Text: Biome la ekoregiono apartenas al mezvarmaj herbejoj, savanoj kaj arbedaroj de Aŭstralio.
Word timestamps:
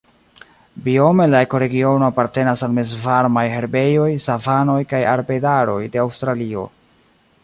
Biome 0.85 1.27
la 1.33 1.41
ekoregiono 1.47 2.07
apartenas 2.13 2.65
al 2.67 2.73
mezvarmaj 2.77 3.45
herbejoj, 3.57 4.09
savanoj 4.25 4.79
kaj 4.95 5.03
arbedaroj 5.15 5.79
de 5.97 6.03
Aŭstralio. 6.07 6.65